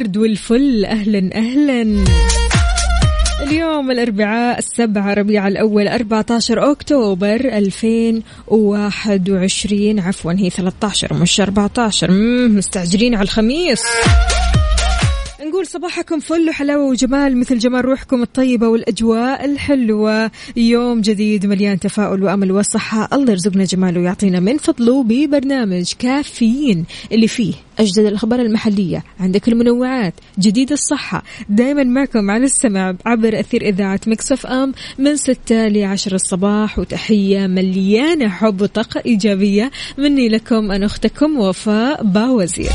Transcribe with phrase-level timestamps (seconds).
[0.00, 0.84] الورد والفل.
[0.84, 2.04] أهلا أهلا.
[3.42, 13.14] اليوم الأربعاء السبعة ربيع الأول 14 أكتوبر 2021 عفوا هي 13 مش 14 مم، مستعجلين
[13.14, 13.82] على الخميس.
[15.50, 20.30] نقول صباحكم فل وحلاوة وجمال مثل جمال روحكم الطيبة والأجواء الحلوة.
[20.56, 23.08] يوم جديد مليان تفاؤل وأمل وصحة.
[23.12, 29.04] الله يرزقنا جماله ويعطينا من فضله ببرنامج كافيين اللي فيه أجدد الأخبار المحلية.
[29.20, 31.22] عندك المنوعات جديد الصحة.
[31.48, 36.78] دايما معكم على السمع عبر أثير إذاعة مكسف أم من 6 ل 10 الصباح.
[36.78, 42.70] وتحية مليانة حب وطاقة إيجابية مني لكم أنا أختكم وفاء باوزير.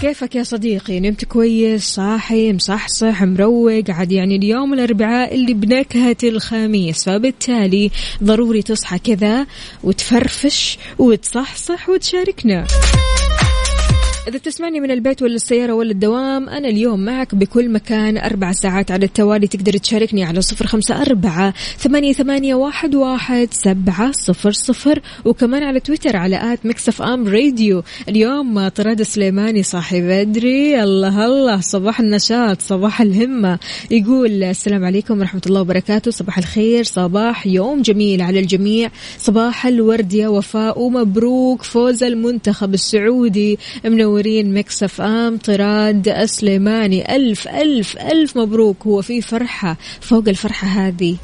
[0.00, 7.04] كيفك يا صديقي؟ نمت كويس صاحي مصحصح مروق عاد يعني اليوم الأربعاء اللي بنكهة الخميس
[7.04, 7.90] فبالتالي
[8.24, 9.46] ضروري تصحى كذا
[9.84, 12.66] وتفرفش وتصحصح وتشاركنا.
[14.28, 18.90] إذا تسمعني من البيت ولا السيارة ولا الدوام أنا اليوم معك بكل مكان أربع ساعات
[18.90, 19.46] على التوالي.
[19.46, 25.00] تقدر تشاركني على صفر خمسة أربعة ثمانية, ثمانية واحد, واحد سبعة صفر صفر.
[25.24, 27.82] وكمان على تويتر على آت مكسف أم راديو.
[28.08, 30.82] اليوم طراد سليماني صاحي بدري.
[30.82, 33.58] الله الله صباح النشاط صباح الهمة.
[33.90, 36.10] يقول السلام عليكم ورحمة الله وبركاته.
[36.10, 38.90] صباح الخير صباح يوم جميل على الجميع.
[39.18, 43.58] صباح الورد يا وفاء ومبروك فوز المنتخب السعودي.
[44.18, 48.76] منورين مكسف ام طراد سليماني ألف ألف ألف مبروك.
[48.86, 51.16] هو في فرحة فوق الفرحة هذه.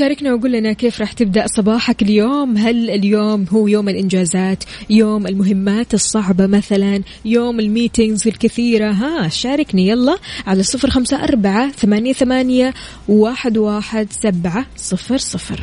[0.00, 5.94] شاركنا وقول لنا كيف راح تبدأ صباحك اليوم؟ هل اليوم هو يوم الإنجازات؟ يوم المهمات
[5.94, 10.16] الصعبة مثلا؟ يوم الميتينجز الكثيرة؟ ها شاركني يلا
[10.46, 12.74] على صفر خمسة أربعة ثمانية, ثمانية
[13.08, 15.60] واحد, واحد سبعة صفر صفر.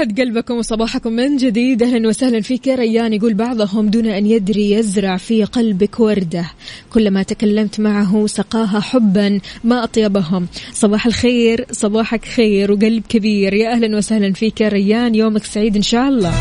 [0.00, 1.82] ويسعد قلبكم وصباحكم من جديد.
[1.82, 2.66] أهلا وسهلا فيك.
[2.66, 6.44] يا ريان يقول بعضهم دون أن يدري يزرع في قلبك وردة.
[6.92, 10.46] كلما تكلمت معه سقاها حبا ما أطيبهم.
[10.72, 13.54] صباح الخير صباحك خير وقلب كبير.
[13.54, 14.60] يا أهلا وسهلا فيك.
[14.60, 16.32] يا ريان يومك سعيد إن شاء الله.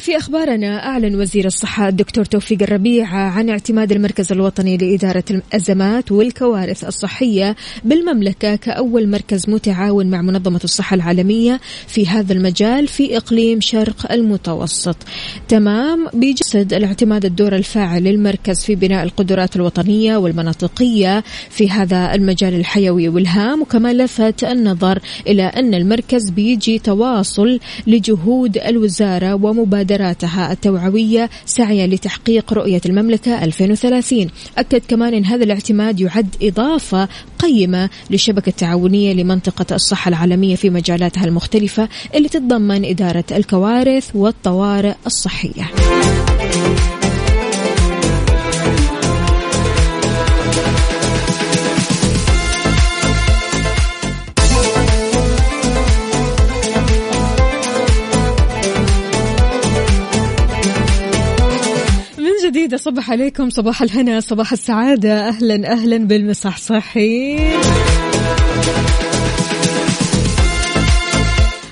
[0.00, 6.84] في أخبارنا أعلن وزير الصحة الدكتور توفيق الربيع عن اعتماد المركز الوطني لإدارة الأزمات والكوارث
[6.84, 14.12] الصحية بالمملكة كأول مركز متعاون مع منظمة الصحة العالمية في هذا المجال في إقليم شرق
[14.12, 14.96] المتوسط.
[15.48, 23.08] تمام بيجسد الاعتماد الدور الفاعل للمركز في بناء القدرات الوطنية والمناطقية في هذا المجال الحيوي
[23.08, 31.86] والهام وكما لفت النظر إلى أن المركز بيجي تواصل لجهود الوزارة ومبادرة مبادراتها التوعوية سعيا
[31.86, 34.26] لتحقيق رؤية المملكة 2030
[34.58, 37.08] أكد كمان أن هذا الاعتماد يعد إضافة
[37.38, 45.70] قيمة للشبكة التعاونية لمنطقة الصحة العالمية في مجالاتها المختلفة اللي تتضمن إدارة الكوارث والطوارئ الصحية.
[62.80, 65.28] صبح عليكم صباح الهنا صباح السعادة.
[65.28, 67.50] أهلا أهلا بالمصحصحين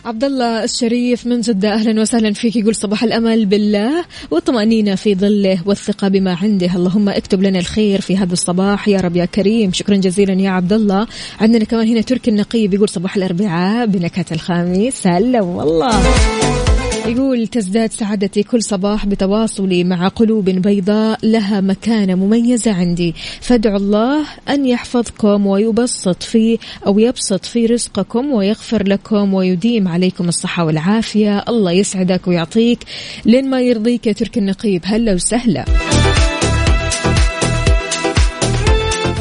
[0.05, 2.56] عبد الله الشريف من جدة أهلا وسهلا فيك.
[2.56, 6.76] يقول صباح الأمل بالله والطمأنينة في ظله والثقة بما عنده.
[6.76, 8.88] اللهم اكتب لنا الخير في هذا الصباح.
[8.88, 9.72] يا رب يا كريم.
[9.72, 11.06] شكرا جزيلا يا عبد الله
[11.40, 16.02] عندنا كمان هنا تركي النقيب يقول صباح الأربعاء بنكهة الخميس هلا والله.
[17.08, 23.14] يقول تزداد سعادتي كل صباح بتواصلي مع قلوب بيضاء لها مكانة مميزة عندي.
[23.40, 30.64] فادعوا الله أن يحفظكم ويبسط في أو يبسط في رزقكم ويغفر لكم ويديم عليكم الصحة
[30.64, 31.44] والعافية.
[31.49, 32.78] الله يسعدك ويعطيك.
[33.25, 35.64] لين ما يرضيك يا ترك النقيب هلا وسهلا.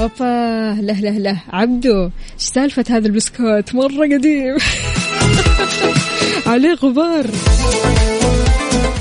[0.01, 4.57] أوبا لا لا لا عبدو إيش سالفة هذا البسكوت؟ مرة قديم.
[6.47, 7.25] عليه غبار.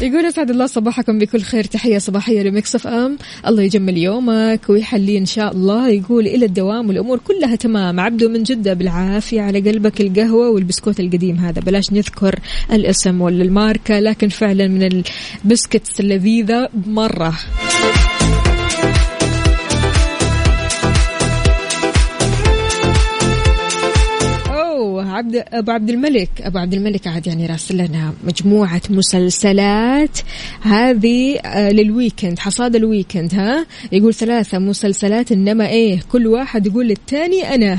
[0.02, 1.64] يقول اسعد الله صباحكم بكل خير.
[1.64, 3.18] تحية صباحية ل Mix FM.
[3.46, 5.88] الله يجمل يومك ويحليه إن شاء الله.
[5.88, 8.00] يقول إلى الدوام والأمور كلها تمام.
[8.00, 11.60] عبده من جدة بالعافية على قلبك القهوة والبسكوت القديم هذا.
[11.60, 12.38] بلاش نذكر
[12.72, 15.02] الاسم ولا الماركه لكن فعلا من
[15.44, 17.34] ال biscuits اللذيذه مرة.
[25.16, 26.30] عبد أبو عبد الملك.
[26.40, 30.18] أبو عبد الملك عاد يعني راسل لنا مجموعة مسلسلات.
[30.62, 36.66] هذه آه، لل weekend حصاد ال weekend ها؟ يقول ثلاثة مسلسلات إنما إيه كل واحد
[36.66, 37.78] يقول للثاني أنا.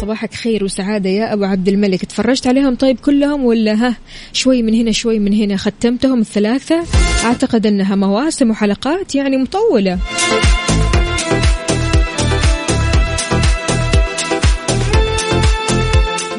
[0.00, 2.04] صباحك خير وسعادة يا أبو عبد الملك.
[2.04, 3.96] تفرجت عليهم طيب كلهم ولا ها؟
[4.32, 5.56] شوي من هنا شوي من هنا.
[5.56, 6.84] ختمتهم الثلاثة.
[7.24, 9.98] أعتقد أنها مواسم وحلقات يعني مطولة.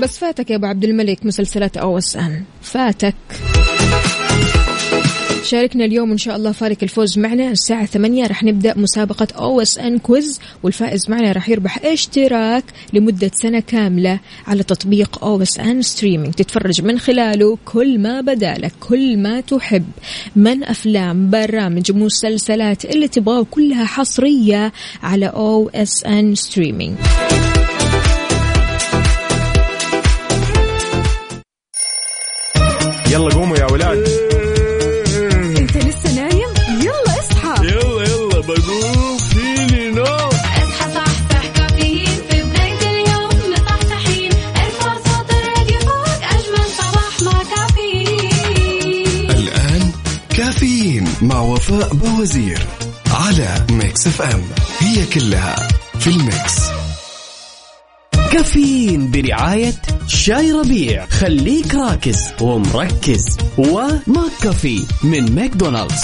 [0.02, 2.44] بس فاتك يا أبو عبد الملك مسلسلات OSN.
[2.62, 3.16] فاتك.
[5.44, 10.40] شاركنا اليوم إن شاء الله فارق الفوز معنا الساعة 8 راح نبدأ مسابقة OSN quiz
[10.64, 12.64] والفائز معنا راح يربح اشتراك
[12.94, 19.42] لمدة سنة كاملة على تطبيق OSN streaming تتفرج من خلاله كل ما بدالك كل ما
[19.42, 19.86] تحب.
[20.36, 26.96] من أفلام برامج مسلسلات اللي تبغاه كلها حصرية على OSN streaming
[33.16, 34.08] يلا قوموا يا ولاد.
[35.58, 36.50] انت لسه نايم؟
[36.82, 37.66] يلا اصحى.
[37.68, 39.18] يلا يلا بقوم.
[39.18, 40.06] فيني نوم.
[40.06, 42.18] اصحى صحصح كافيين.
[42.30, 49.32] في بداية اليوم مصحصحين ارفع صوت الراديو فوق أجمل صباح مع كافيين.
[49.32, 49.92] الآن
[50.38, 52.60] كافيين مع وفاء بوزير
[53.12, 54.44] على Mix FM.
[54.80, 55.68] هي كلها
[56.00, 56.65] في ال mix.
[58.36, 59.74] كافيين برعاية
[60.08, 61.06] شاي ربيع.
[61.06, 63.38] خليك راكز ومركز.
[63.58, 66.04] و McCafé من ماكدونالدز.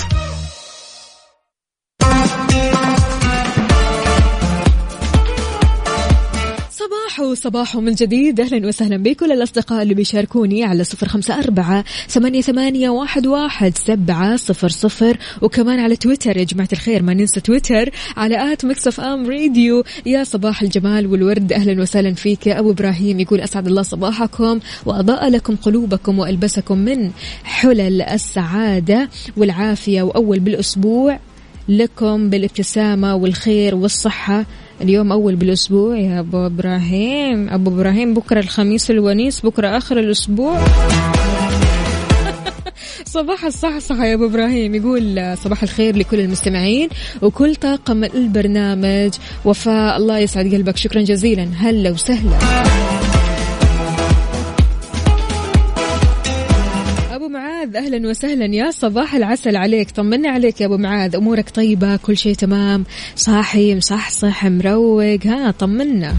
[7.12, 8.40] صباح صباح من جديد.
[8.40, 14.36] أهلا وسهلا بكل الأصدقاء اللي بيشاركوني على صفر خمسة أربعة ثمانية, ثمانية واحد, واحد سبعة
[14.36, 15.18] صفر صفر.
[15.42, 20.24] وكمان على تويتر يا جماعة الخير ما ننسى تويتر على at Mix FM Radio يا
[20.24, 21.54] صباح الجمال والورد.
[21.54, 22.48] أهلا وسهلا فيك.
[22.48, 27.12] يا أبو إبراهيم يقول أسعد الله صباحكم وأضاء لكم قلوبكم وألبسكم من
[27.44, 30.02] حلل السعادة والعافية.
[30.02, 31.20] وأول بالأسبوع
[31.70, 34.46] لكم بالابتسامة والخير والصحة.
[34.82, 37.50] اليوم أول بالأسبوع يا أبو إبراهيم.
[37.50, 40.60] أبو إبراهيم بكرة الخميس الونيس بكرة آخر الأسبوع.
[43.06, 44.76] صباح الصحصحة يا أبو إبراهيم.
[44.76, 46.90] يقول صباح الخير لكل المستمعين
[47.22, 49.12] وكل طاقم البرنامج.
[49.46, 50.78] وفاء الله يسعد قلبك.
[50.78, 51.48] شكرا جزيلا.
[51.58, 53.01] هلا وسهلا.
[57.72, 59.92] معاذ أهلا وسهلا يا صباح العسل عليك.
[59.92, 62.84] طمنا عليك يا أبو معاذ أمورك طيبة كل شيء تمام.
[63.16, 65.26] صاحي مصحصح مروق.
[65.26, 66.16] ها طمنا.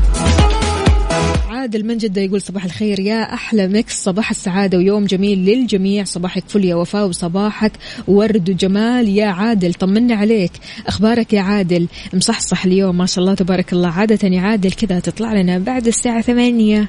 [1.49, 4.05] عادل من جدة يقول صباح الخير يا أحلى ميكس.
[4.05, 6.05] صباح السعادة ويوم جميل للجميع.
[6.05, 7.73] صباحك فل يا وفاء وصباحك
[8.09, 9.75] ورد وجمال يا عادل.
[9.75, 10.53] طمنا عليك.
[10.87, 12.99] أخبارك يا عادل؟ مصحصح اليوم.
[12.99, 13.89] ما شاء الله تبارك الله.
[13.89, 16.89] عادة يا عادل كذا تطلع لنا بعد الساعة ثمانية.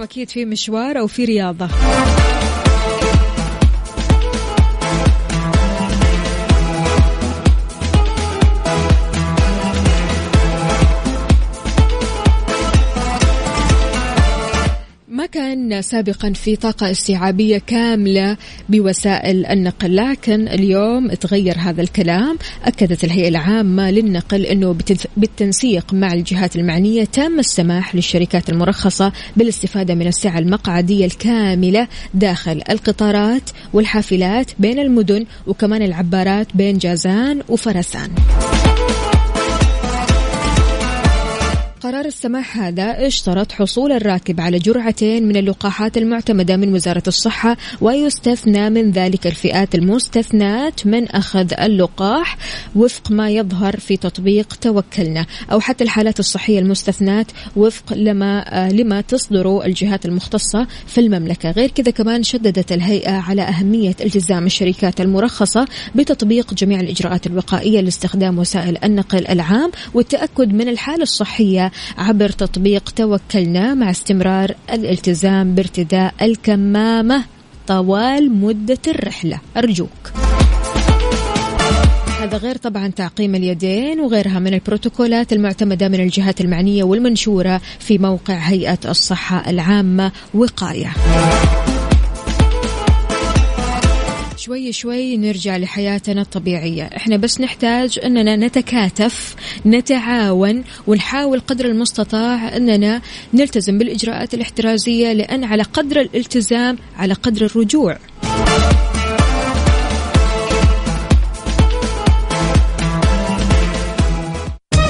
[0.00, 1.68] اليوم أكيد في مشوار أو في رياضة.
[15.70, 18.36] كان سابقا في طاقة استيعابية كاملة
[18.68, 22.38] بوسائل النقل لكن اليوم تغير هذا الكلام.
[22.64, 24.76] أكدت الهيئة العامة للنقل أنه
[25.16, 33.50] بالتنسيق مع الجهات المعنية تم السماح للشركات المرخصة بالاستفادة من السعة المقعدية الكاملة داخل القطارات
[33.72, 38.10] والحافلات بين المدن وكمان العبارات بين جازان وفرسان.
[41.80, 48.70] قرار السماح هذا اشترط حصول الراكب على جرعتين من اللقاحات المعتمدة من وزارة الصحة ويستثنى
[48.70, 52.36] من ذلك الفئات المستثنات من أخذ اللقاح
[52.76, 59.00] وفق ما يظهر في تطبيق توكلنا أو حتى الحالات الصحية المستثنات وفق لما آه، لما
[59.00, 61.50] تصدر الجهات المختصة في المملكة.
[61.50, 68.38] غير كذا كمان شددت الهيئة على أهمية التزام الشركات المرخصة بتطبيق جميع الإجراءات الوقائية لاستخدام
[68.38, 77.24] وسائل النقل العام والتأكد من الحالة الصحية عبر تطبيق توكلنا مع استمرار الالتزام بارتداء الكمامة
[77.66, 79.40] طوال مدة الرحلة.
[79.56, 80.12] أرجوك.
[82.20, 88.34] هذا غير طبعا تعقيم اليدين وغيرها من البروتوكولات المعتمدة من الجهات المعنية والمنشورة في موقع
[88.34, 90.92] هيئة الصحة العامة وقاية.
[94.40, 96.82] شوي شوي نرجع لحياتنا الطبيعية.
[96.82, 99.34] إحنا بس نحتاج إننا نتكاتف
[99.66, 103.00] نتعاون ونحاول قدر المستطاع إننا
[103.34, 107.98] نلتزم بالإجراءات الاحترازية لأن على قدر الالتزام على قدر الرجوع.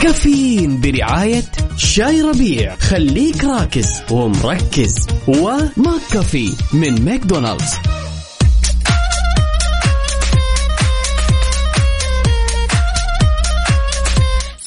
[0.03, 2.77] كافيين برعاية شاي ربيع.
[2.77, 5.07] خليك راكز ومركز.
[5.29, 7.75] وماك كافي من ماكدونالدز.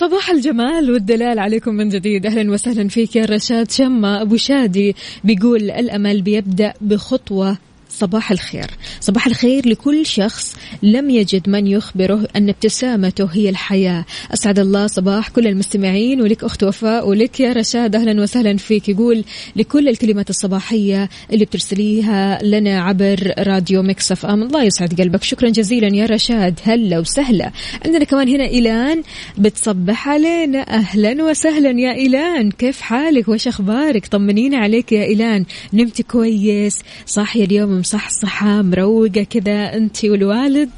[0.03, 2.25] صباح الجمال والدلال عليكم من جديد.
[2.25, 4.22] أهلا وسهلا فيك يا رشاد شمة.
[4.22, 7.57] أبو شادي بيقول الأمل بيبدأ بخطوة.
[8.00, 8.71] صباح الخير.
[9.00, 14.05] صباح الخير لكل شخص لم يجد من يخبره أن ابتسامته هي الحياة.
[14.33, 18.89] أسعد الله صباح كل المستمعين ولك أخت وفاء ولك يا رشاد أهلا وسهلا فيك.
[18.89, 19.23] يقول
[19.55, 24.43] لكل الكلمات الصباحية اللي بترسليها لنا عبر راديو مكسف أم.
[24.43, 25.23] الله يسعد قلبك.
[25.23, 26.59] شكرا جزيلا يا رشاد.
[26.63, 27.51] هلا وسهلا.
[27.85, 29.03] عندنا كمان هنا إيلان
[29.38, 30.59] بتصبح علينا.
[30.59, 32.51] أهلا وسهلا يا إيلان.
[32.51, 35.45] كيف حالك؟ وش أخبارك؟ طمنينا عليك يا إيلان.
[35.73, 36.79] نمت كويس.
[37.05, 40.69] صاحية اليوم مصحصحة مروقة كذا أنت والوالد.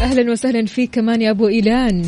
[0.00, 2.04] أهلا وسهلا فيك كمان يا أبو إيلان.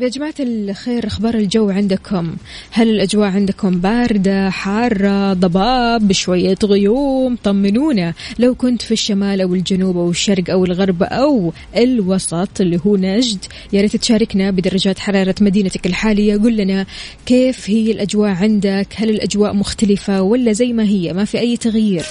[0.00, 2.36] طب يا جماعة الخير أخبار الجو عندكم؟
[2.70, 8.14] هل الأجواء عندكم باردة حارة ضباب بشوية غيوم؟ طمنونا.
[8.38, 13.44] لو كنت في الشمال أو الجنوب أو الشرق أو الغرب أو الوسط اللي هو نجد
[13.72, 16.36] يا ريت تشاركنا بدرجات حرارة مدينتك الحالية.
[16.36, 16.86] قل لنا
[17.26, 22.04] كيف هي الأجواء عندك؟ هل الأجواء مختلفة ولا زي ما هي؟ ما في أي تغيير.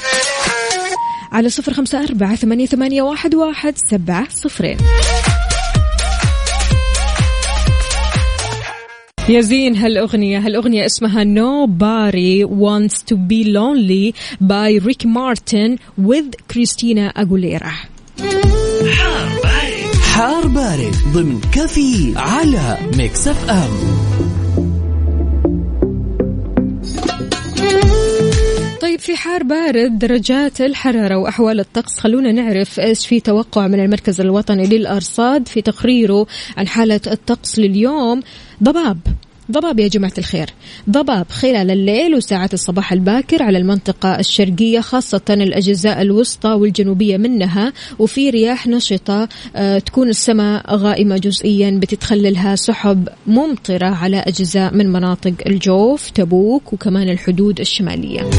[1.32, 4.78] على صفر خمسة أربعة ثمانية, ثمانية واحد, واحد سبعة صفرين.
[9.30, 17.74] يا زين هالأغنية هالأغنية اسمها Nobody Wants to Be Lonely by Ricky Martin Christina حار
[20.02, 23.70] حار بارد ضمن كفي على Mix FM
[29.00, 32.00] طيب في حار بارد درجات الحرارة وأحوال الطقس.
[32.00, 36.28] خلونا نعرف إيش في توقع من المركز الوطني للأرصاد في تقريره
[36.58, 38.22] عن حالة الطقس لليوم.
[38.64, 38.98] ضباب
[39.52, 40.50] ضباب يا جماعة الخير.
[40.90, 47.74] ضباب خلال الليل وساعات الصباح الباكر على المنطقة الشرقية خاصة الأجزاء الوسطى والجنوبية منها.
[48.00, 55.34] وفي رياح نشطة آه، تكون السماء غائمة جزئيا بتتخللها سحب ممطرة على أجزاء من مناطق
[55.48, 58.30] الجوف تبوك وكمان الحدود الشمالية.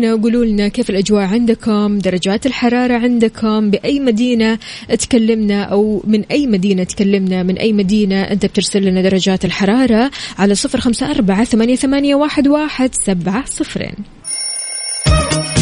[0.00, 4.58] طمنونا وقولوا لنا كيف الأجواء عندكم درجات الحرارة عندكم بأي مدينة
[4.98, 10.54] تكلمنا أو من أي مدينة تكلمنا من أي مدينة أنت بترسل لنا درجات الحرارة على
[10.54, 13.94] صفر خمسة أربعة ثمانية, ثمانية واحد, واحد سبعة صفرين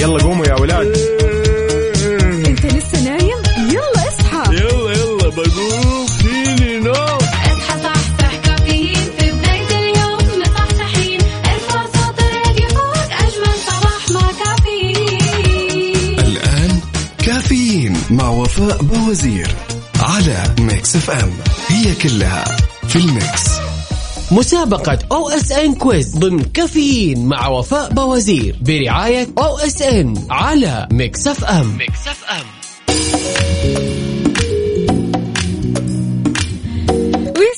[0.00, 1.37] يلا قوموا يا ولاد.
[18.76, 19.48] بوازير
[20.00, 21.30] على Mix FM.
[21.68, 22.44] هي كلها
[22.88, 23.44] في ال Mix.
[24.30, 31.76] مسابقة OSN Quiz ضمن كافيين مع وفاء بوازير برعاية OSN على Mix FM.
[31.76, 32.57] Mix FM.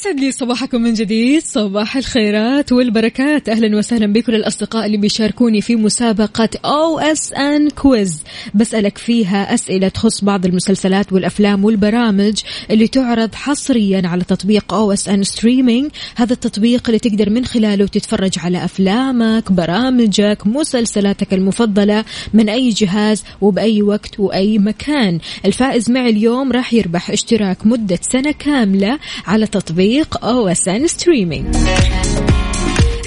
[0.00, 1.42] ويسعد لي صباحكم من جديد.
[1.42, 3.48] صباح الخيرات والبركات.
[3.48, 8.22] أهلا وسهلا بكل الأصدقاء اللي بيشاركوني في مسابقة OSN Quiz
[8.54, 12.40] بسألك فيها أسئلة تخص بعض المسلسلات والأفلام والبرامج
[12.70, 18.64] اللي تعرض حصريا على تطبيق OSN Streaming هذا التطبيق اللي تقدر من خلاله تتفرج على
[18.64, 22.04] أفلامك برامجك مسلسلاتك المفضلة
[22.34, 25.18] من أي جهاز وبأي وقت وأي مكان.
[25.44, 29.89] الفائز معي اليوم راح يربح اشتراك مدة سنة كاملة على تطبيق
[30.22, 31.56] OSN Streaming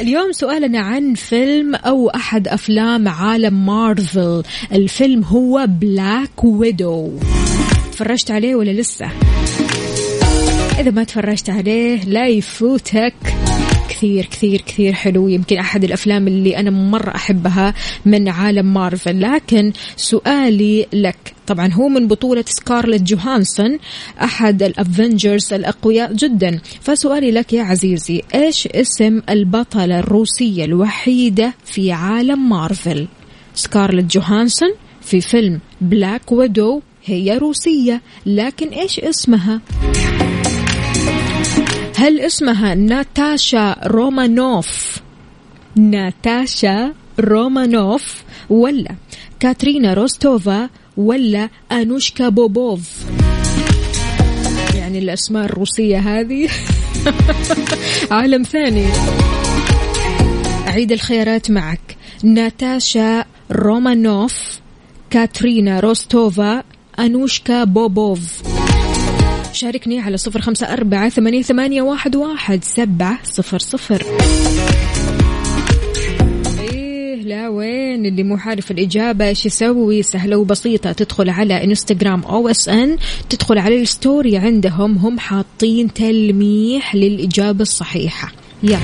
[0.02, 4.44] اليوم سؤالنا عن فيلم أو أحد أفلام عالم مارفل.
[4.72, 7.12] الفيلم هو Black Widow
[7.92, 9.10] تفرجت عليه ولا لسه؟
[10.80, 13.14] إذا ما تفرجت عليه لا يفوتك.
[13.90, 15.28] كثير كثير كثير حلو.
[15.28, 17.74] يمكن أحد الأفلام اللي أنا مرة أحبها
[18.06, 19.22] من عالم مارفل.
[19.22, 23.80] لكن سؤالي لك طبعا هو من بطولة سكارلت جوهانسون
[24.22, 26.60] أحد ال Avengers الأقوياء جدا.
[26.82, 33.08] فسؤالي لك يا عزيزي إيش اسم البطلة الروسية الوحيدة في عالم مارفل؟
[33.56, 34.70] سكارلت جوهانسون
[35.02, 39.62] في فيلم Black Widow هي روسية لكن إيش اسمها؟
[41.96, 45.00] هل اسمها ناتاشا رومانوف؟
[45.76, 48.96] ناتاشا رومانوف ولا
[49.40, 52.90] كاترينا روستوفا ولا أنوشكا بوبوف.
[54.76, 56.50] يعني الأسماء الروسية هذه
[58.12, 58.86] عالم ثاني.
[60.68, 61.98] أعيد الخيارات معك.
[62.24, 64.60] ناتاشا رومانوف
[65.10, 66.64] كاترينا روستوفا
[67.00, 68.44] أنوشكا بوبوف.
[69.52, 71.10] شاركني على صفر خمسة أربعة
[71.42, 74.04] ثمانية, واحد, واحد سبعة صفر صفر.
[77.24, 80.92] لا وين اللي مو عارف الإجابة؟ إيش يسوي؟ سهلة وبسيطة.
[80.92, 82.98] تدخل على إنستغرام OSN.
[83.30, 84.98] تدخل على الستوري عندهم.
[84.98, 88.32] هم حاطين تلميح للإجابة الصحيحة.
[88.64, 88.80] يلا.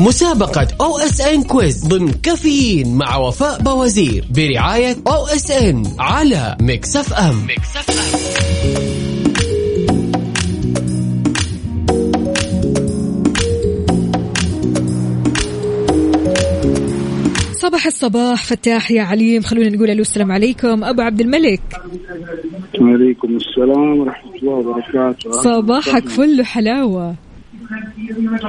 [0.00, 7.46] مسابقة OSN Quiz ضمن كافيين مع وفاء بوازير برعاية OSN على Mix FM.
[7.46, 8.93] Mix FM.
[17.84, 19.42] صباح الصباح فتاح يا عليم.
[19.42, 20.84] خلونا نقول ألو السلام عليكم.
[20.84, 21.60] أبو عبد الملك.
[22.80, 25.30] وعليكم السلام ورحمة الله وبركاته.
[25.30, 27.14] صباحك فل حلاوه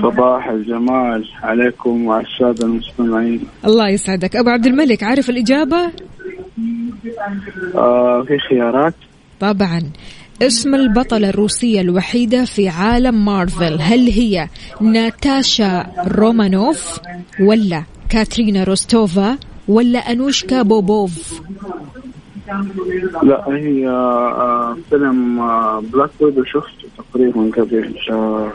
[0.02, 3.40] صباح الجمال عليكم وعلى السادة المستمعين.
[3.66, 4.36] الله يسعدك.
[4.36, 5.92] أبو عبد الملك عارف الإجابة؟
[7.76, 8.94] آه في خيارات.
[9.40, 9.82] طبعا.
[10.42, 14.48] اسم البطلة الروسية الوحيدة في عالم مارفل هل هي
[14.82, 17.00] ناتاشا رومانوف
[17.40, 19.38] ولا كاترينا روستوفا
[19.68, 21.42] ولا أنوشكا بوبوف
[23.24, 28.54] لا هي آه فيلم آه بلاك ويدو شفته تقريبا قبل شهر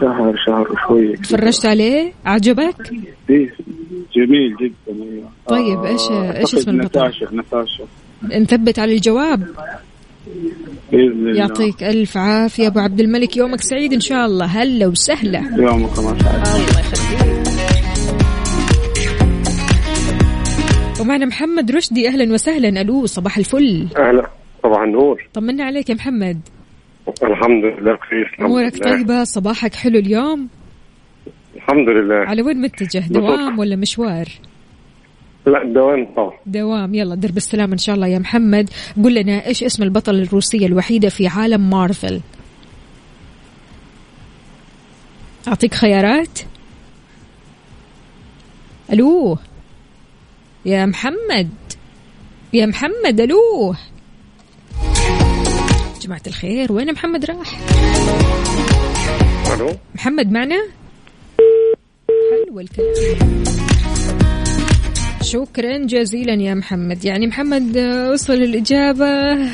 [0.00, 1.22] شهر شهر وشوية كده.
[1.22, 2.92] تفرجت عليه عجبك
[3.30, 3.54] إيه
[4.16, 5.30] جميل جدا أيوة.
[5.48, 7.84] طيب، إيش أعتقد اسم البطل؟ نتاشا نتاشا
[8.22, 9.46] نثبت على الجواب
[10.92, 11.38] بإذن الله.
[11.38, 12.66] يعطيك ألف عافية.
[12.66, 14.46] أبو عبد الملك يومك سعيد إن شاء الله.
[14.46, 15.38] هلا وسهلا.
[15.38, 15.82] الله.
[15.82, 17.00] يخليك
[21.00, 22.08] ومعنا محمد رشدي.
[22.08, 22.80] أهلا وسهلا.
[22.80, 23.88] ألو صباح الفل.
[23.96, 24.30] أهلا.
[24.62, 26.40] طبعا نور طمنا عليك يا محمد.
[27.22, 28.36] الحمد لله بخير.
[28.80, 28.96] لله.
[28.96, 30.48] طيبة؟ صباحك حلو اليوم؟
[31.56, 32.14] الحمد لله.
[32.14, 34.28] على وين متجه؟ دوام ولا مشوار؟
[35.46, 36.32] لا دوام طبعا.
[36.46, 36.94] دوام.
[36.94, 38.70] يلا درب السلام إن شاء الله يا محمد.
[39.04, 42.20] قل لنا إيش اسم البطلة الروسية الوحيدة في عالم مارفل؟
[45.48, 46.38] أعطيك خيارات.
[48.92, 49.38] ألو؟
[50.64, 51.50] يا محمد.
[52.52, 53.74] يا محمد ألو؟
[56.00, 57.60] جماعة الخير وين محمد راح؟
[59.54, 60.66] ألو؟ محمد معنا؟
[62.30, 63.69] حلو الكلام.
[65.22, 67.04] شكرا جزيلا يا محمد.
[67.04, 69.38] يعني محمد آه، وصل الإجابة.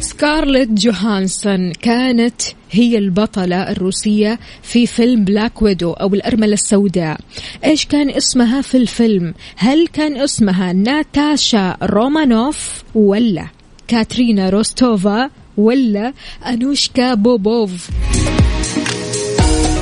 [0.00, 7.20] سكارلت جوهانسون كانت هي البطلة الروسية في فيلم Black Widow أو الأرملة السوداء.
[7.64, 13.46] إيش كان اسمها في الفيلم؟ هل كان اسمها ناتاشا رومانوف ولا
[13.88, 16.12] كاترينا روستوفا ولا
[16.46, 17.90] أنوشكا بوبوف؟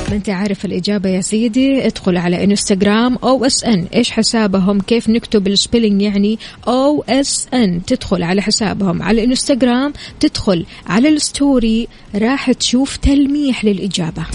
[0.09, 1.87] ما أنت عارف الإجابة يا سيدي.
[1.87, 3.87] ادخل على إنستغرام OSN.
[3.95, 7.85] إيش حسابهم؟ كيف نكتب ال spelling يعني؟ OSN.
[7.85, 9.01] تدخل على حسابهم.
[9.01, 11.87] على الانستغرام تدخل على الستوري.
[12.15, 14.25] راح تشوف تلميح للإجابة.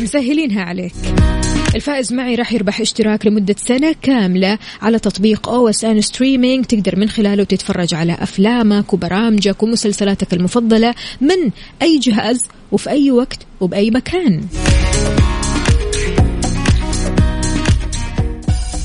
[0.00, 0.92] مسهلينها عليك.
[1.74, 7.44] الفائز معي راح يربح اشتراك لمدة سنة كاملة على تطبيق OSN Streaming تقدر من خلاله
[7.44, 11.50] تتفرج على أفلامك وبرامجك ومسلسلاتك المفضلة من
[11.82, 14.46] أي جهاز؟ وفي أي وقت وبأي مكان.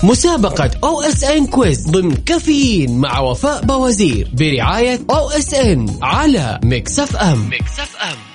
[0.04, 7.50] مسابقة OSN Quiz ضمن كافيين مع وفاء بوازير برعاية OSN على Mix FM.
[7.50, 8.35] Mix FM.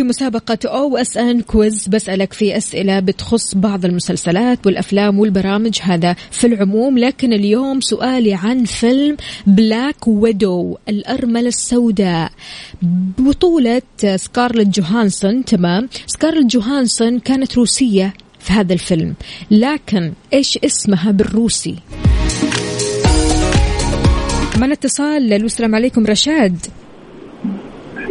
[0.00, 5.78] في مسابقة OSN Quiz بسألك في أسئلة بتخص بعض المسلسلات والأفلام والبرامج.
[5.82, 12.32] هذا في العموم لكن اليوم سؤالي عن فيلم Black Widow الأرملة السوداء.
[13.18, 13.82] بطولة
[14.16, 15.88] سكارلت جوهانسون تمام.
[16.06, 19.14] سكارلت جوهانسون كانت روسية في هذا الفيلم
[19.50, 21.76] لكن إيش اسمها بالروسي؟
[24.56, 26.79] معنا اتصال ألو السلام عليكم رشاد.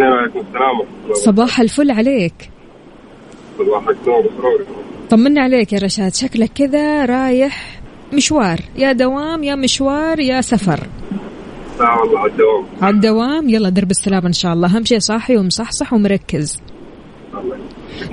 [0.07, 0.81] وعليكم السلام.
[1.13, 2.49] صباح الفل عليك.
[3.57, 4.65] صباحك نور وسرور
[5.09, 7.81] طمنا عليك يا رشاد شكلك كذا رايح
[8.13, 8.59] مشوار.
[8.77, 10.79] يا دوام يا مشوار يا سفر.
[11.79, 12.65] لا والله على الدوام.
[12.81, 14.75] على الدوام؟ يلا درب السلامة إن شاء الله.
[14.75, 16.61] أهم شيء صاحي ومصحصح ومركز.
[17.33, 17.57] الله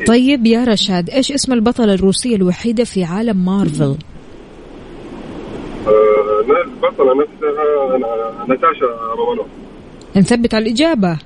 [0.06, 3.96] طيب يا رشاد إيش اسم البطلة الروسية الوحيدة في عالم مارفل؟
[5.86, 7.98] آه، البطلة نفسها
[8.48, 8.86] ناتاشا
[9.18, 9.46] رومانوف.
[10.16, 11.18] نثبت على الإجابة.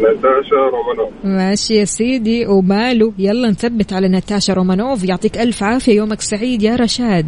[0.00, 1.12] ناتاشا رومانوف.
[1.24, 5.04] ماشي يا سيدي وماله؟ يلا نثبت على ناتاشا رومانوف.
[5.04, 7.26] يعطيك ألف عافية يومك سعيد يا رشاد.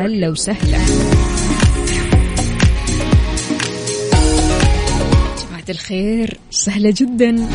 [0.00, 0.78] هلا وسهلا.
[5.38, 7.48] جماعة الخير سهلة جدا.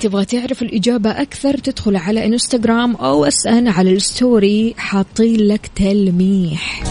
[0.00, 4.74] تبغى تعرف الإجابة أكثر؟ تدخل على إنستغرام OSN على الستوري.
[4.78, 6.87] حاطين لك تلميح.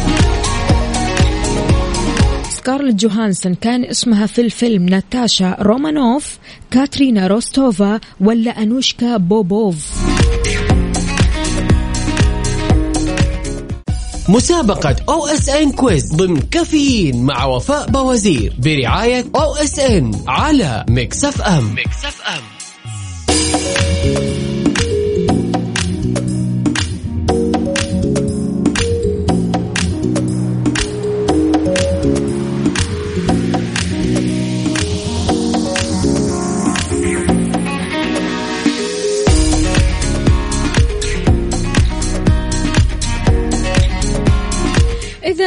[2.68, 6.38] سكارلت جوهانسون كان اسمها في الفيلم ناتاشا رومانوف
[6.72, 9.94] كاترينا روستوفا ولا أنوشكا بوبوف.
[14.30, 21.76] مسابقة OSN Quiz ضمن كافيين مع وفاء بوازير برعاية OSN على Mix FM.
[21.76, 23.97] Mix FM.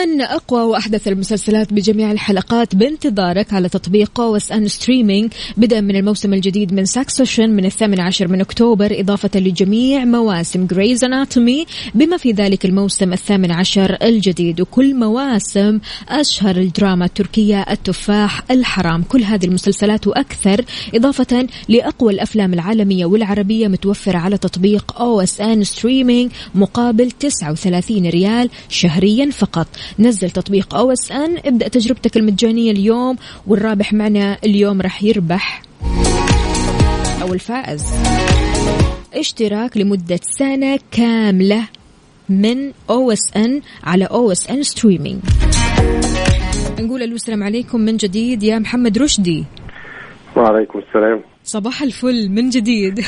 [0.01, 6.73] إذا أقوى وأحدث المسلسلات بجميع الحلقات بانتظارك على تطبيق OSN Streaming بدءا من الموسم الجديد
[6.73, 12.65] من Succession من الثامن عشر من أكتوبر إضافة لجميع مواسم Grey's Anatomy بما في ذلك
[12.65, 14.61] الموسم الثامن عشر الجديد.
[14.61, 23.07] وكل مواسم أشهر الدراما التركية التفاح الحرام كل هذه المسلسلات وأكثر إضافة لأقوى الأفلام العالمية
[23.07, 29.67] والعربية متوفرة على تطبيق OSN Streaming مقابل 39 ريال شهريا فقط.
[29.99, 31.39] نزل تطبيق OSN.
[31.45, 35.63] ابدأ تجربتك المجانية اليوم والرابح معنا اليوم راح يربح
[37.23, 37.85] أو الفائز
[39.15, 41.69] اشتراك لمدة سنة كاملة
[42.29, 45.21] من أو إس إن على أو إس إن ستريمينج
[46.81, 49.45] نقول ألو السلام عليكم من جديد يا محمد رشدي.
[50.37, 51.23] وعليكم السلام.
[51.45, 53.01] صباح الفل من جديد.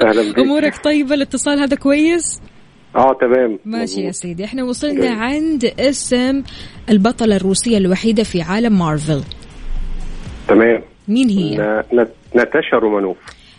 [0.00, 0.38] أهلا بك.
[0.44, 2.40] أمورك طيبة؟ الاتصال هذا كويس؟
[2.96, 3.58] آه تمام.
[3.64, 4.12] ماشي يا.
[4.12, 4.44] سيدي.
[4.44, 5.12] إحنا وصلنا جميل.
[5.18, 6.42] عند اسم
[6.90, 9.22] البطلة الروسية الوحيدة في عالم مارفل.
[10.48, 10.82] تمام.
[11.08, 13.16] مين هي؟ نا- نا- ناتاشا رومانوف.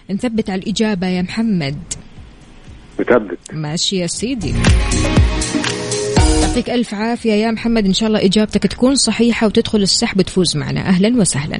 [0.10, 1.78] نثبت على الإجابة يا محمد.
[3.00, 4.54] بتثبت ماشي يا سيدي.
[6.42, 7.86] يعطيك ألف عافية يا محمد.
[7.86, 10.80] إن شاء الله إجابتك تكون صحيحة وتدخل السحب تفوز معنا.
[10.82, 11.60] أهلا وسهلا.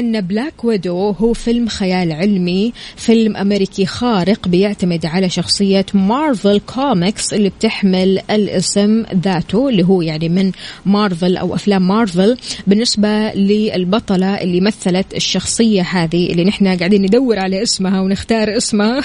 [0.00, 7.34] طبعا Black Widow هو فيلم خيال علمي فيلم أمريكي خارق بيعتمد على شخصية Marvel Comics
[7.34, 10.52] اللي بتحمل الاسم ذاته اللي هو يعني من
[10.86, 12.36] مارفل أو أفلام مارفل
[12.66, 19.02] بالنسبة للبطلة اللي مثلت الشخصية هذه اللي نحن قاعدين ندور على اسمها ونختار اسمها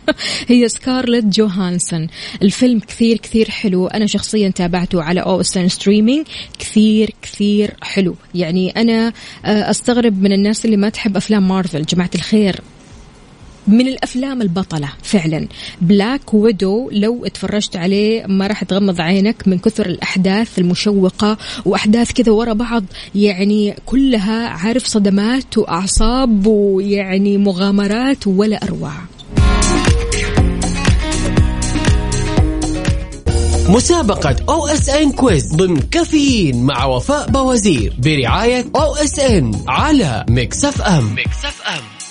[0.48, 2.06] هي سكارلت جوهانسون
[2.42, 3.86] الفيلم كثير كثير حلو.
[3.86, 6.26] أنا شخصيا تابعته على OSN Streaming
[6.58, 8.16] كثير كثير حلو.
[8.34, 9.12] يعني أنا
[9.44, 12.60] آه، أستغرب من الناس اللي ما تحب أفلام مارفل جماعة الخير.
[13.66, 15.48] من الأفلام البطلة فعلا.
[15.80, 22.32] بلاك ويدو لو اتفرجت عليه ما راح تغمض عينك من كثر الأحداث المشوقة وأحداث كذا
[22.32, 22.84] ورا بعض.
[23.14, 28.92] يعني كلها عارف صدمات وأعصاب ويعني مغامرات ولا أروع.
[33.68, 41.14] مسابقة OSN Quiz ضمن كافيين مع وفاء بوازير برعاية OSN على Mix FM.
[41.14, 42.01] Mix FM.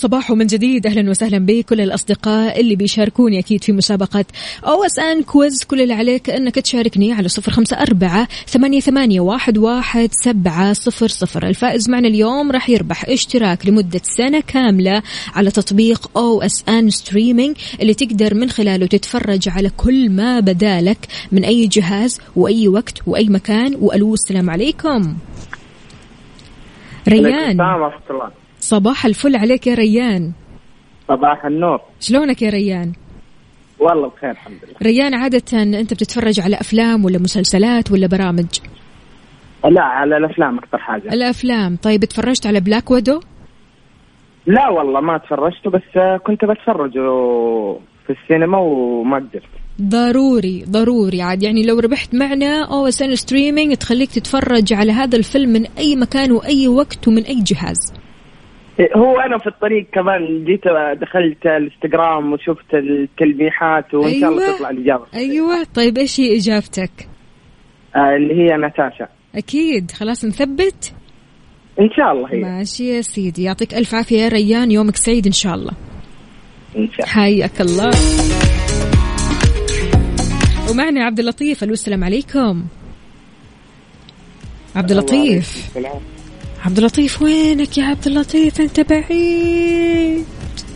[0.00, 0.86] صباحو صباحو من جديد.
[0.86, 4.24] أهلا وسهلا بكل الأصدقاء اللي بيشاركوني أكيد في مسابقة
[4.66, 5.64] OSN Quiz.
[5.64, 11.08] كل اللي عليك إنك تشاركني على صفر خمسة أربعة ثمانية, ثمانية واحد, واحد سبعة صفر
[11.08, 11.46] صفر.
[11.46, 15.02] الفائز معنا اليوم راح يربح اشتراك لمدة سنة كاملة
[15.34, 20.98] على تطبيق OSN Streaming اللي تقدر من خلاله تتفرج على كل ما بدالك
[21.32, 23.76] من أي جهاز وأي وقت وأي مكان.
[23.80, 25.16] وألو السلام عليكم.
[27.08, 27.50] ريان.
[27.50, 28.30] السلام ورحمة الله.
[28.60, 30.32] صباح الفل عليك يا ريان.
[31.08, 31.80] صباح النور.
[32.00, 32.92] شلونك يا ريان؟
[33.78, 34.76] والله بخير الحمد لله.
[34.82, 38.46] ريان عادة أنت بتتفرج على أفلام ولا مسلسلات ولا برامج؟
[39.70, 41.08] لا على الأفلام أكثر حاجة.
[41.12, 41.76] الأفلام.
[41.76, 43.20] طيب اتفرجت على Black Widow
[44.46, 46.92] لا والله ما تفرجت بس كنت بتفرج
[48.06, 49.42] في السينما وما قدرت.
[49.82, 51.22] ضروري ضروري.
[51.22, 56.32] عاد يعني لو ربحت معنا OSN Streaming تخليك تتفرج على هذا الفيلم من أي مكان
[56.32, 57.92] وأي وقت ومن أي جهاز.
[58.96, 60.64] هو أنا في الطريق كمان جيت
[61.00, 64.56] دخلت الإنستغرام وشفت التلميحات وإن شاء الله أيوة.
[64.56, 65.06] تطلع الإجابة.
[65.14, 65.64] أيوه.
[65.74, 66.90] طيب إيش هي إجابتك؟
[67.96, 69.90] آه، اللي هي ناتاشا أكيد.
[69.90, 70.92] خلاص نثبت؟
[71.80, 72.38] إن شاء الله هي.
[72.38, 73.42] ماشي يا سيدي.
[73.42, 74.70] يعطيك ألف عافية يا ريان.
[74.70, 75.72] يومك سعيد إن شاء الله.
[76.76, 77.12] إن شاء الله.
[77.12, 77.90] حياك الله.
[80.70, 81.64] ومعنا عبد اللطيف.
[81.64, 82.64] ألو السلام عليكم.
[84.76, 85.78] عبد اللطيف.
[86.64, 90.24] عبد اللطيف وينك يا عبد اللطيف أنت بعيد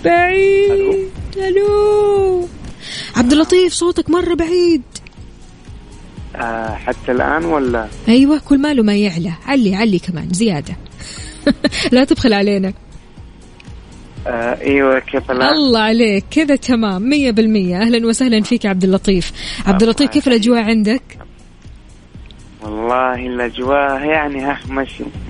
[0.05, 1.09] بعيد.
[1.37, 2.49] ألو؟
[3.16, 4.83] عبد اللطيف صوتك مرة بعيد.
[6.37, 9.33] آه حتى الآن ولا؟ أيوه كل ماله ما يعلى.
[9.47, 10.77] علي علي كمان زيادة.
[11.92, 12.73] لا تبخل علينا.
[14.27, 17.83] آه إيوه كيف الله عليك كذا تمام مية بالمية.
[17.83, 19.33] أهلا وسهلا فيك عبد اللطيف
[19.66, 21.24] عبد اللطيف كيف الأجواء عندك؟
[22.64, 24.59] والله الاجواء يعني ها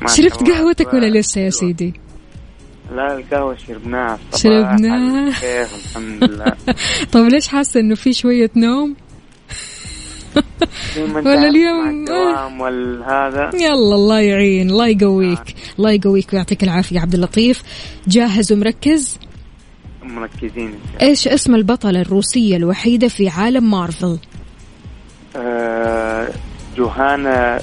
[0.06, 0.50] شربت.
[0.50, 1.50] قهوتك ولا لسه يا.
[1.50, 1.94] سيدي؟
[2.92, 5.28] لا القهوة شربناها شربناها.
[5.28, 6.52] الحمد لله.
[7.12, 8.94] طيب ليش حاسة أنه في شوية نوم؟
[11.16, 13.50] ولا اليوم- والهذا.
[13.54, 17.62] يلا الله يعين الله يقويك الله يقويك ويعطيك العافية عبد اللطيف.
[18.08, 19.18] جاهز ومركز؟
[20.02, 24.18] مركزين إيش اسم البطلة الروسية الوحيدة في عالم مارفل؟
[25.36, 26.28] الله.
[26.74, 27.60] آه جوهانا.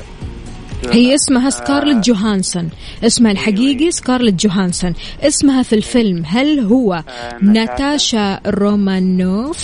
[0.90, 2.70] هي اسمها سكارلت جوهانسون
[3.04, 9.58] اسمها الحقيقي سكارلت جوهانسون اسمها في الفيلم هل هو آه، ناتاشا رومانوف؟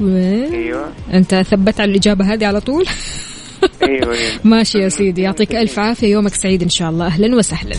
[0.00, 0.88] أيوه.
[1.12, 2.86] أنت ثبت على الإجابة هذه على طول؟
[3.82, 4.32] أيوه أيوه.
[4.44, 7.06] ماشي يا سيدي يعطيك ألف عافية يومك سعيد إن شاء الله.
[7.06, 7.76] أهلا وسهلا.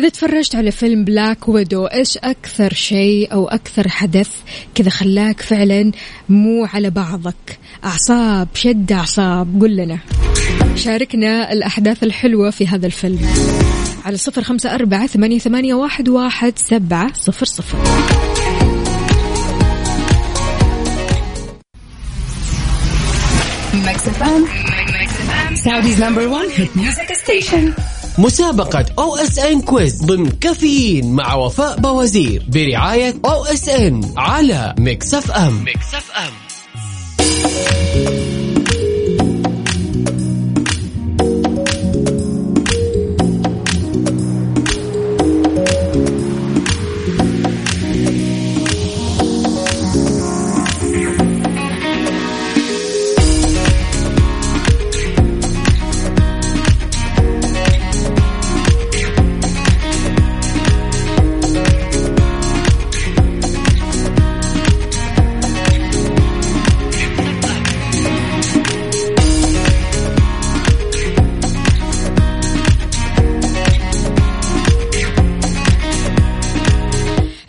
[0.00, 4.30] إذا تفرجت على فيلم بلاك ويدو إيش أكثر شيء أو أكثر حدث
[4.74, 5.92] كذا خلاك فعلا
[6.28, 9.98] مو على بعضك؟ أعصاب شد أعصاب قل لنا.
[10.76, 13.26] شاركنا الأحداث الحلوة في هذا الفيلم.
[14.04, 17.78] على صفر خمسة أربعة ثمانية, ثمانية واحد, واحد سبعة صفر صفر.
[28.20, 35.64] مسابقة OSN Quiz ضمن كافيين مع وفاء بوازير برعاية OSN على Mix FM.
[35.64, 36.32] Mix FM.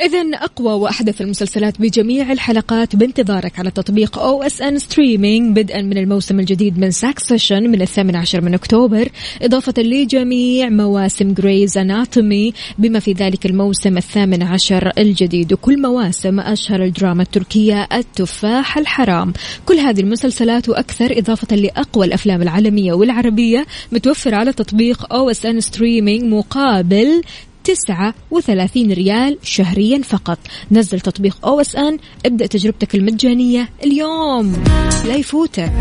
[0.02, 6.80] إذا أقوى وأحدث المسلسلات بجميع الحلقات بانتظارك على تطبيق OSN Streaming بدءا من الموسم الجديد
[6.80, 9.10] من Succession من الثامن عشر من أكتوبر.
[9.42, 15.54] إضافة لجميع مواسم Grey's Anatomy بما في ذلك الموسم الثامن عشر الجديد.
[15.54, 19.34] وكل مواسم أشهر الدراما التركية التفاح الحرام.
[19.66, 27.22] كل هذه المسلسلات وأكثر إضافة لأقوى الأفلام العالمية والعربية متوفرة على تطبيق OSN Streaming مقابل
[27.63, 30.39] تسعة وثلاثين ريال شهريا فقط.
[30.71, 31.97] نزل تطبيق أو إس إن.
[32.26, 34.63] ابدأ تجربتك المجانية اليوم.
[35.08, 35.71] لا يفوتك.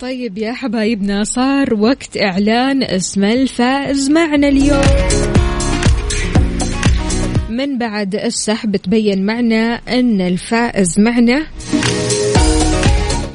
[0.00, 4.84] طيب يا حبايبنا صار وقت إعلان اسم الفائز معنا اليوم.
[7.50, 11.46] من بعد السحب تبين معنا أن الفائز معنا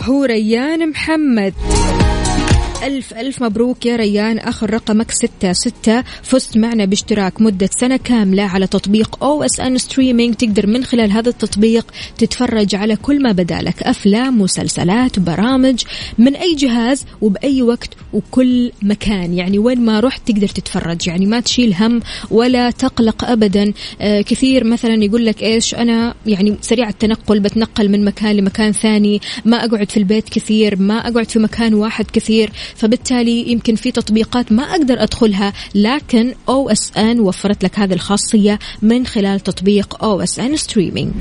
[0.06, 1.54] هو ريان محمد.
[2.86, 4.40] ألف ألف مبروك يا ريان.
[4.40, 6.04] آخر رقمك ستة ستة.
[6.24, 11.92] فزت معنا باشتراك مدة سنة كاملة على تطبيق OSN Streaming تقدر من خلال هذا التطبيق
[12.18, 13.84] تتفرج على كل ما بدالك.
[13.84, 15.84] أفلام مسلسلات برامج
[16.18, 19.34] من أي جهاز وبأي وقت وكل مكان.
[19.34, 21.08] يعني وين ما رحت تقدر تتفرج.
[21.08, 23.74] يعني ما تشيل هم ولا تقلق أبدا.
[24.02, 29.22] آه كثير مثلا يقول لك إيش أنا يعني سريع التنقل بتنقل من مكان لمكان ثاني.
[29.46, 32.52] ما أقعد في البيت كثير ما أقعد في مكان واحد كثير.
[32.76, 39.40] فبالتالي يمكن في تطبيقات ما أقدر أدخلها لكن OSN وفرت لك هذه الخاصية من خلال
[39.40, 41.12] تطبيق O SN Streaming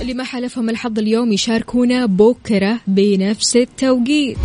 [0.00, 4.36] اللي ما حالفهم الحظ اليوم يشاركونا بكرة بنفس التوقيت.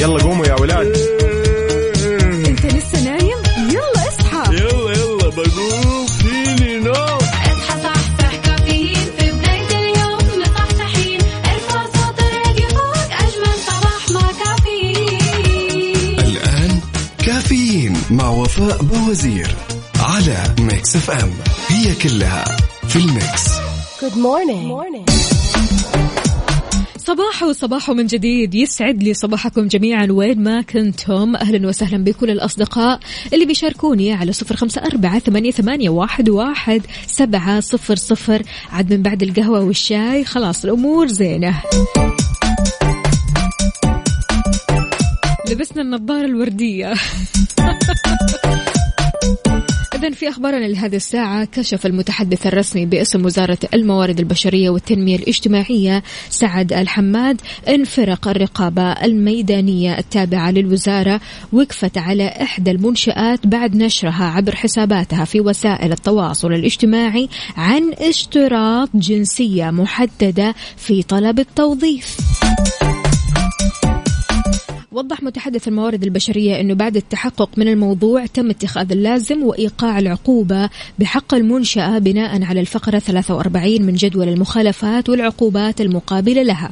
[0.00, 1.17] يلا قوموا يا ولاد.
[18.28, 19.48] مع وفاء بوازير
[20.00, 21.30] على Mix FM
[21.68, 22.44] هي كلها
[22.88, 23.48] في ال Mix.
[26.98, 28.54] صباحو صباحو من جديد.
[28.54, 30.06] يسعد لي صباحكم جميعا.
[30.10, 33.00] وين ما كنتم أهلا وسهلا بكل الأصدقاء.
[33.32, 38.42] اللي بيشاركوني على صفر خمسة أربعة ثمانية, ثمانية واحد, واحد سبعة صفر صفر.
[38.72, 40.24] عاد من بعد القهوة والشاي.
[40.24, 41.62] خلاص الأمور زينة.
[45.50, 46.94] لبسنا النظارة الوردية.
[49.98, 56.72] إذا في أخبارنا لهذه الساعة كشف المتحدث الرسمي باسم وزارة الموارد البشرية والتنمية الاجتماعية سعد
[56.72, 61.20] الحماد أن فرق الرقابة الميدانية التابعة للوزارة
[61.52, 69.70] وقفت على إحدى المنشآت بعد نشرها عبر حساباتها في وسائل التواصل الاجتماعي عن اشتراط جنسية
[69.70, 72.16] محددة في طلب التوظيف.
[74.98, 81.34] وضح متحدث الموارد البشرية أنه بعد التحقق من الموضوع تم اتخاذ اللازم وإيقاع العقوبة بحق
[81.34, 86.70] المنشأة بناء على الفقرة 43 من جدول المخالفات والعقوبات المقابلة لها.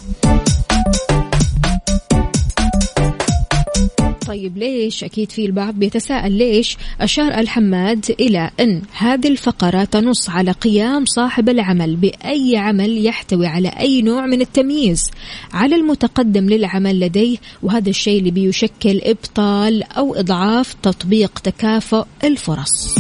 [4.37, 10.51] طيب ليش؟ أكيد في البعض بيتساءل ليش أشار الحماد إلى أن هذه الفقرة تنص على
[10.51, 15.11] قيام صاحب العمل بأي عمل يحتوي على أي نوع من التمييز
[15.53, 22.95] على المتقدم للعمل لديه وهذا الشيء اللي بيشكل إبطال أو إضعاف تطبيق تكافؤ الفرص.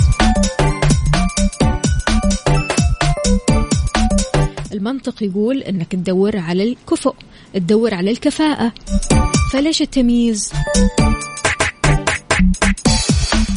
[4.73, 7.15] المنطق يقول إنك تدور على الكفؤ
[7.55, 8.73] تدور على الكفاءة.
[9.53, 10.53] فليش التمييز.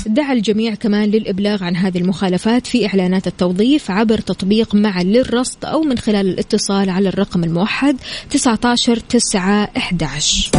[0.05, 5.81] دعا الجميع كمان للإبلاغ عن هذه المخالفات في إعلانات التوظيف عبر تطبيق معا للرصد أو
[5.81, 7.97] من خلال الاتصال على الرقم الموحد
[8.29, 10.51] 19 9 11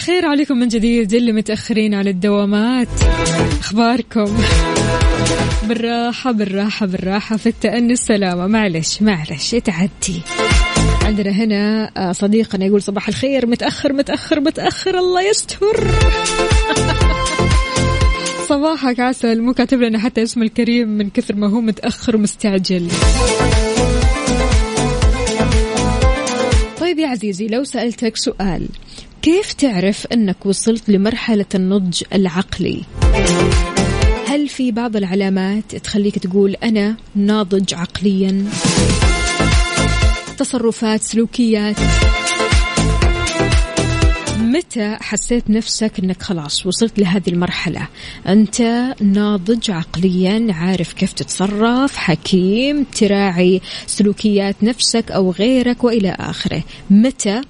[0.00, 2.88] الخير عليكم من جديد اللي متأخرين على الدوامات.
[3.60, 4.38] أخباركم؟
[5.68, 7.36] بالراحة بالراحة بالراحة.
[7.36, 8.46] في التأني السلامة.
[8.46, 10.22] معلش معلش تعدي
[11.04, 13.46] عندنا هنا آه، صديقنا يقول صباح الخير.
[13.46, 14.98] متأخر متأخر متأخر.
[14.98, 15.86] الله يستر.
[18.48, 19.42] صباحك عسل.
[19.42, 22.88] مو كاتب لنا حتى اسم الكريم من كثر ما هو متأخر ومستعجل.
[26.80, 28.68] طيب يا عزيزي لو سألتك سؤال.
[29.22, 32.82] كيف تعرف أنك وصلت لمرحلة النضج العقلي؟
[34.26, 38.44] هل في بعض العلامات تخليك تقول أنا ناضج عقليا؟
[40.38, 41.76] تصرفات سلوكيات
[44.38, 47.88] متى حسيت نفسك أنك خلاص وصلت لهذه المرحلة
[48.26, 48.60] أنت
[49.00, 57.42] ناضج عقليا عارف كيف تتصرف حكيم تراعي سلوكيات نفسك أو غيرك وإلى آخره متى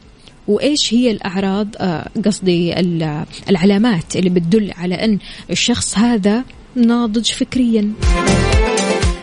[0.51, 5.18] وإيش هي الأعراض آه، قصدي ال- العلامات اللي بتدل على أن
[5.51, 6.44] الشخص هذا
[6.76, 7.92] ناضج فكريا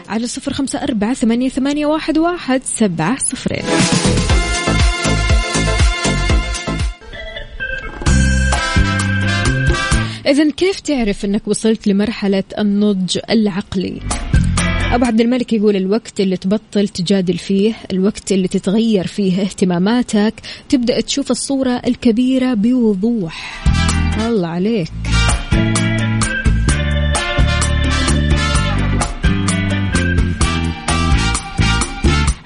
[0.09, 3.63] على صفر خمسة أربعة ثمانية, ثمانية واحد, واحد سبعة صفرين
[10.28, 13.99] إذا كيف تعرف أنك وصلت لمرحلة النضج العقلي؟
[14.94, 20.34] أبو عبد الملك يقول الوقت اللي تبطل تجادل فيه الوقت اللي تتغير فيه اهتماماتك
[20.70, 23.64] تبدأ تشوف الصورة الكبيرة بوضوح.
[24.28, 24.92] الله عليك.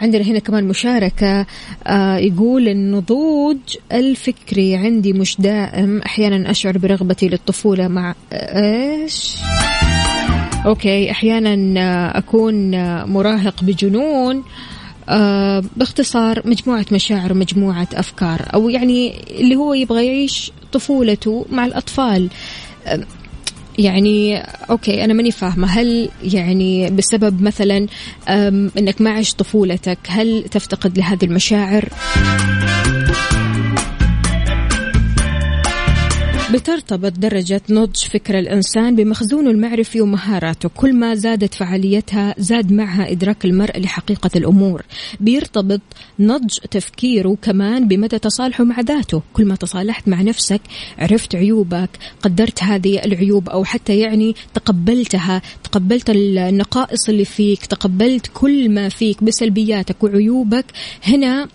[0.02, 1.46] عندنا هنا كمان مشاركة
[1.88, 3.58] آه يقول النضوج
[3.92, 9.36] الفكري عندي مش دائم أحيانا أشعر برغبتي للطفولة مع إيش؟
[10.66, 14.44] okay أحيانا آه، أكون آه، مراهق بجنون
[15.10, 22.30] آه باختصار مجموعة مشاعر ومجموعة أفكار أو يعني اللي هو يبغى يعيش طفولته مع الأطفال.
[22.88, 23.04] آه،
[23.80, 24.38] يعني
[24.70, 27.88] okay أنا ماني فاهمة هل يعني بسبب مثلا
[28.78, 31.90] إنك ما عشت طفولتك هل تفتقد لهذه المشاعر؟
[36.54, 40.70] بترتبط درجة نضج فكر الإنسان بمخزونه المعرفي ومهاراته.
[40.70, 44.84] كل ما زادت فعاليتها زاد معها إدراك المرء لحقيقة الأمور.
[45.20, 45.82] بيرتبط
[46.20, 49.22] نضج تفكيره كمان بمدى تصالحه مع ذاته.
[49.34, 50.62] كل ما تصالحت مع نفسك
[50.98, 51.90] عرفت عيوبك
[52.22, 59.24] قدرت هذه العيوب أو حتى يعني تقبلتها تقبلت النقائص اللي فيك تقبلت كل ما فيك
[59.24, 60.66] بسلبياتك وعيوبك
[61.04, 61.48] هنا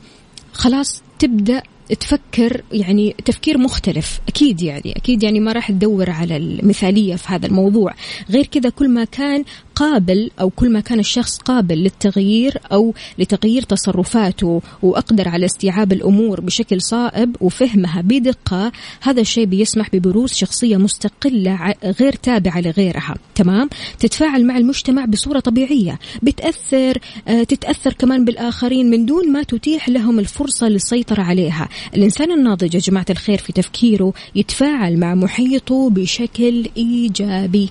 [0.53, 1.63] خلاص تبدأ
[2.01, 4.21] تفكر يعني تفكير مختلف.
[4.29, 7.95] أكيد يعني أكيد يعني ما راح تدور على المثالية في هذا الموضوع.
[8.31, 9.45] غير كذا كل ما كان
[9.77, 16.41] قابل أو كل ما كان الشخص قابل للتغيير أو لتغيير تصرفاته وأقدر على استيعاب الأمور
[16.41, 18.73] بشكل صائب وفهمها بدقة
[19.03, 23.15] هذا الشيء بيسمح ببروز شخصية مستقلة ع- غير تابعة لغيرها.
[23.35, 23.69] تمام؟
[23.99, 25.99] تتفاعل مع المجتمع بصورة طبيعية.
[26.23, 26.99] بتأثر
[27.29, 31.69] آه، تتأثر كمان بالآخرين من دون ما تتيح لهم الفرصة للسيطرة عليها.
[31.95, 37.71] الإنسان الناضج يا جماعة الخير في تفكيره يتفاعل مع محيطه بشكل إيجابي.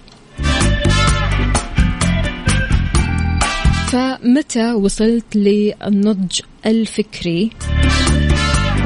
[3.96, 7.50] فمتى وصلت للنضج الفكري؟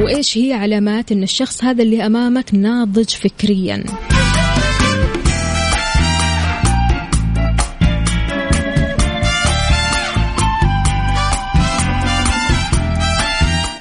[0.01, 3.83] وإيش هي علامات إن الشخص هذا اللي أمامك ناضج فكريا؟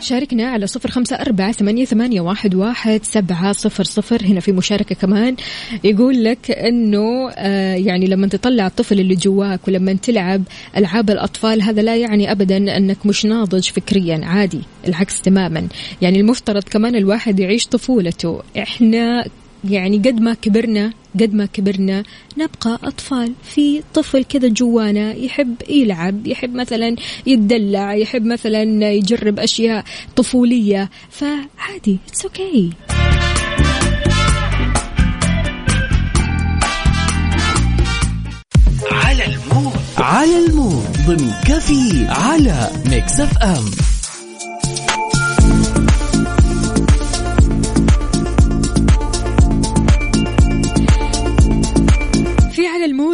[0.09, 4.25] شاركنا على صفر خمسة أربعة ثمانية, ثمانية واحد, واحد سبعة صفر صفر.
[4.25, 5.37] هنا في مشاركة كمان.
[5.85, 10.43] يقول لك أنه آه يعني لما تطلع الطفل اللي جواك ولما تلعب
[10.77, 15.69] ألعاب الأطفال هذا لا يعني أبدا أنك مش ناضج فكريا عادي العكس تماما.
[16.03, 18.43] يعني المفترض كمان الواحد يعيش طفولته.
[18.59, 19.25] إحنا
[19.65, 22.03] يعني قد ما كبرنا قد ما كبرنا
[22.39, 23.33] نبقى أطفال.
[23.43, 26.97] في طفل كذا جوانا يحب يلعب يحب مثلا
[27.27, 28.63] يتدلع يحب مثلا
[28.93, 29.85] يجرب أشياء
[30.17, 30.91] طفولية.
[31.11, 32.89] فعادي it's okay okay.
[38.93, 39.73] على ال mood.
[39.99, 40.87] على ال mood.
[41.07, 43.98] ضمن كافيين على Mix FM.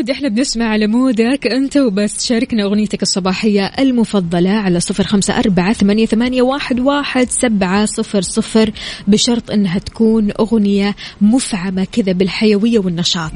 [0.04, 1.46] ال mood إحنا بنسمع على mood ك.
[1.46, 7.84] أنت وبس شاركنا أغنيتك الصباحية المفضلة على صفر خمسة أربعة ثمانية, ثمانية واحد, واحد سبعة
[7.84, 8.70] صفر صفر
[9.08, 13.32] بشرط إنها تكون أغنية مفعمة كذا بالحيوية والنشاط.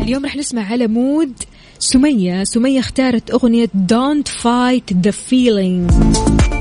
[0.00, 1.32] اليوم رح نسمع على mood
[1.78, 2.44] سمية.
[2.44, 6.59] سمية اختارت أغنية Don't Fight the Feeling.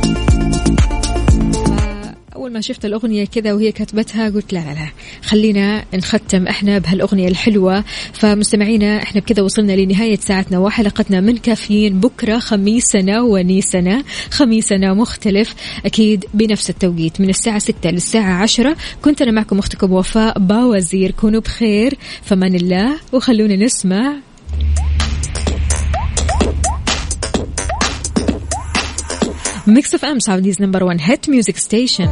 [2.50, 4.90] أول ما شفت الأغنية كذا وهي كتبتها قلت لا لا لا
[5.24, 7.84] خلينا نختم إحنا بهالأغنية الحلوة.
[8.14, 12.00] فمستمعينا إحنا بكذا وصلنا لنهاية ساعتنا وحلقتنا من كافيين.
[12.00, 19.32] بكرة خميسنا ونيسنا خميسنا مختلف أكيد بنفس التوقيت من الساعة 6 للساعة 10 كنت أنا
[19.32, 21.94] معكم أختكم وفاء باوزير كونوا بخير
[22.24, 24.16] فمان الله وخلونا نسمع.
[29.68, 32.10] Mix FM Saudi's number 1 hit music station